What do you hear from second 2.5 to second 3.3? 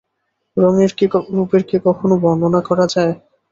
করা যায়।